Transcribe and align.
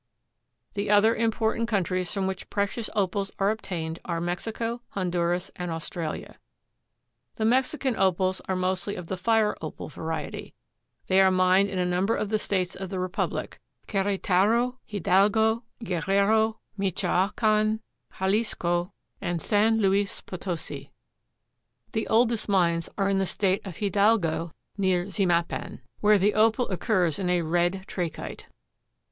The 0.73 0.89
other 0.89 1.13
important 1.13 1.67
countries 1.67 2.11
from 2.11 2.25
which 2.25 2.49
precious 2.49 2.89
Opals 2.95 3.29
are 3.37 3.51
obtained 3.51 3.99
are 4.03 4.19
Mexico, 4.19 4.81
Honduras 4.89 5.51
and 5.55 5.69
Australia. 5.69 6.39
The 7.35 7.45
Mexican 7.45 7.95
Opals 7.95 8.41
are 8.47 8.55
mostly 8.55 8.95
of 8.95 9.09
the 9.09 9.15
fire 9.15 9.55
Opal 9.61 9.89
variety. 9.89 10.55
They 11.05 11.21
are 11.21 11.29
mined 11.29 11.69
in 11.69 11.77
a 11.77 11.85
number 11.85 12.15
of 12.15 12.29
the 12.29 12.39
States 12.39 12.75
of 12.75 12.89
the 12.89 12.97
Republic—Queretaro, 12.99 14.79
Hidalgo, 14.87 15.65
Guerrero, 15.83 16.59
Michoacan, 16.77 17.81
Jalisco 18.17 18.93
and 19.21 19.39
San 19.39 19.77
Luis 19.79 20.19
Potosi. 20.21 20.91
The 21.91 22.07
oldest 22.07 22.49
mines 22.49 22.89
are 22.97 23.07
in 23.07 23.19
the 23.19 23.27
State 23.27 23.61
of 23.67 23.77
Hidalgo, 23.77 24.51
near 24.79 25.05
Zimapan, 25.11 25.81
where 25.99 26.17
the 26.17 26.33
Opal 26.33 26.67
occurs 26.69 27.19
in 27.19 27.29
a 27.29 27.43
red 27.43 27.83
trachyte. 27.85 28.47